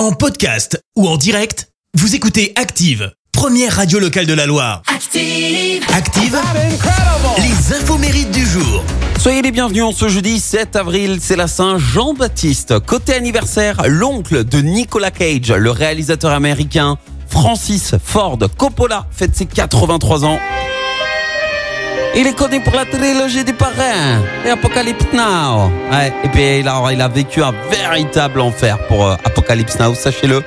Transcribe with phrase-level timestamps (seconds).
[0.00, 4.80] En podcast ou en direct, vous écoutez Active, première radio locale de la Loire.
[4.86, 5.84] Active.
[5.94, 6.38] Active,
[7.36, 8.82] les infos mérites du jour.
[9.18, 12.80] Soyez les bienvenus en ce jeudi 7 avril, c'est la Saint Jean-Baptiste.
[12.80, 16.96] Côté anniversaire, l'oncle de Nicolas Cage, le réalisateur américain
[17.28, 20.38] Francis Ford Coppola fête ses 83 ans.
[22.16, 25.70] Il est connu pour la trilogie du parrain et Apocalypse Now.
[25.92, 29.94] Ouais, et puis il a, il a vécu un véritable enfer pour euh, Apocalypse Now,
[29.94, 30.42] sachez-le.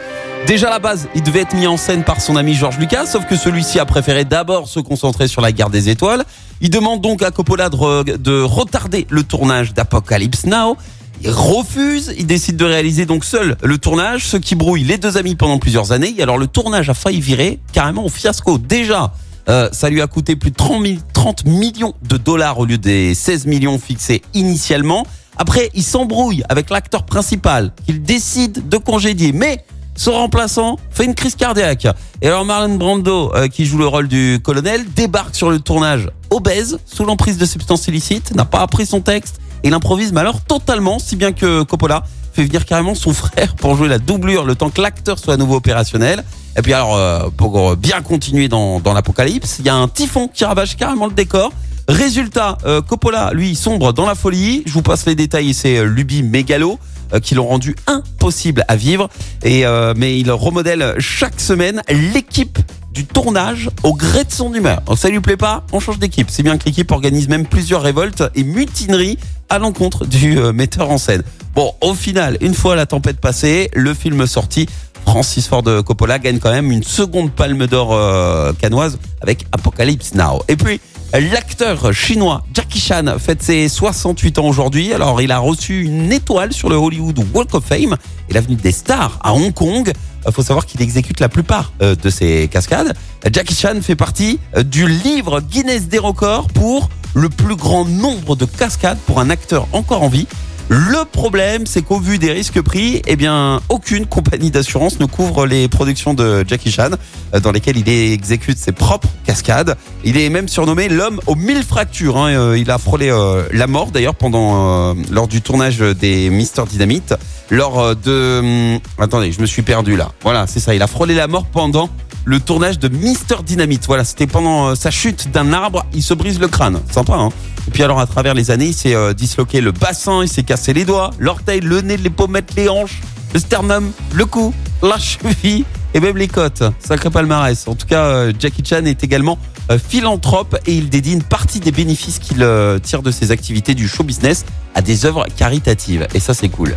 [0.46, 3.06] Déjà à la base, il devait être mis en scène par son ami George Lucas,
[3.06, 6.26] sauf que celui-ci a préféré d'abord se concentrer sur la guerre des étoiles.
[6.60, 10.76] Il demande donc à Coppola de, de retarder le tournage d'Apocalypse Now.
[11.22, 15.18] Il refuse, il décide de réaliser donc seul le tournage, ce qui brouille les deux
[15.18, 16.14] amis pendant plusieurs années.
[16.18, 18.58] Et alors le tournage a failli virer carrément au fiasco.
[18.58, 19.14] Déjà,
[19.50, 22.78] euh, ça lui a coûté plus de 30, mi- 30 millions de dollars au lieu
[22.78, 25.06] des 16 millions fixés initialement.
[25.38, 29.32] Après, il s'embrouille avec l'acteur principal qu'il décide de congédier.
[29.34, 29.64] Mais
[29.96, 31.88] son remplaçant fait une crise cardiaque.
[32.22, 36.10] Et alors Marlon Brando, euh, qui joue le rôle du colonel, débarque sur le tournage
[36.30, 40.22] obèse, sous l'emprise de substances illicites, n'a pas appris son texte, et il improvise mais
[40.22, 44.46] alors totalement, si bien que Coppola fait venir carrément son frère pour jouer la doublure
[44.46, 46.24] le temps que l'acteur soit à nouveau opérationnel.
[46.56, 50.46] Et puis alors, euh, pour bien continuer dans, l'apocalypse, il y a un typhon qui
[50.46, 51.52] ravage carrément le décor.
[51.88, 54.64] Résultat, euh, Coppola, lui, sombre dans la folie.
[54.66, 56.80] Je vous passe les détails, c'est euh, Luby Mégalo
[57.22, 59.08] qui l'ont rendu impossible à vivre.
[59.44, 59.66] Et
[59.96, 62.58] mais il remodèle chaque semaine l'équipe
[62.92, 64.82] du tournage au gré de son humeur.
[64.88, 66.32] Donc ça lui plaît pas, on change d'équipe.
[66.32, 70.98] C'est bien que l'équipe organise même plusieurs révoltes et mutineries à l'encontre du metteur en
[70.98, 71.22] scène.
[71.54, 74.68] Bon, au final, une fois la tempête passée, le film sorti,
[75.06, 80.42] Francis Ford Coppola gagne quand même une seconde palme d'or euh, canoise avec Apocalypse Now.
[80.48, 80.80] Et puis,
[81.14, 84.94] l'acteur chinois Jackie Chan fête ses 68 ans aujourd'hui.
[84.94, 87.96] Alors, il a reçu une étoile sur le Hollywood Walk of Fame
[88.30, 89.92] et l'avenue des stars à Hong Kong.
[90.26, 92.94] Il faut savoir qu'il exécute la plupart euh, de ses cascades.
[93.32, 98.36] Jackie Chan fait partie euh, du livre Guinness des records pour le plus grand nombre
[98.36, 100.28] de cascades pour un acteur encore en vie.
[100.70, 105.46] Le problème, c'est qu'au vu des risques pris, eh bien, aucune compagnie d'assurance ne couvre
[105.46, 106.92] les productions de Jackie Chan,
[107.34, 109.76] euh, dans lesquelles il exécute ses propres cascades.
[110.04, 112.18] Il est même surnommé l'homme aux mille fractures.
[112.18, 112.34] hein.
[112.34, 117.14] Euh, Il a frôlé euh, la mort d'ailleurs pendant lors du tournage des Mister Dynamite.
[117.50, 118.40] Lors de,
[118.74, 120.12] hum, attendez, je me suis perdu là.
[120.22, 120.74] Voilà, c'est ça.
[120.74, 121.90] Il a frôlé la mort pendant
[122.26, 123.86] le tournage de Mister Dynamite.
[123.86, 125.86] Voilà, c'était pendant sa chute d'un arbre.
[125.94, 126.80] Il se brise le crâne.
[126.90, 127.30] Sympa, hein
[127.68, 130.44] et puis alors à travers les années, il s'est euh, disloqué le bassin, il s'est
[130.44, 133.02] cassé les doigts, l'orteil, le nez, les pommettes, les hanches,
[133.34, 136.64] le sternum, le cou, la cheville et même les côtes.
[136.80, 137.68] Sacré palmarès.
[137.68, 139.38] En tout cas, euh, Jackie Chan est également
[139.72, 142.46] euh, philanthrope et il dédie une partie des bénéfices qu'il
[142.82, 144.46] tire de ses activités du show business
[144.76, 146.08] à des œuvres caritatives.
[146.14, 146.76] Et ça, c'est cool.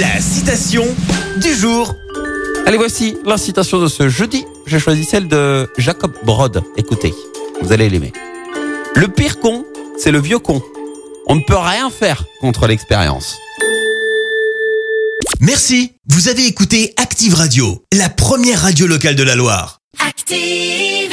[0.00, 0.84] La citation
[1.40, 1.94] du jour.
[2.66, 4.44] Allez, voici la citation de ce jeudi.
[4.66, 6.62] J'ai choisi celle de Jacob Brod.
[6.76, 7.14] Écoutez,
[7.62, 8.12] vous allez l'aimer.
[8.96, 9.62] Le pire con,
[9.98, 10.62] c'est le vieux con.
[11.26, 13.36] On ne peut rien faire contre l'expérience.
[15.38, 19.80] Merci, vous avez écouté Active Radio, la première radio locale de la Loire.
[20.00, 21.12] Active.